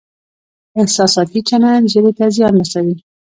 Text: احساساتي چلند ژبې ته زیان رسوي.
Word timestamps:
احساساتي 0.81 1.39
چلند 1.49 1.83
ژبې 1.93 2.11
ته 2.17 2.25
زیان 2.35 2.53
رسوي. 2.61 2.95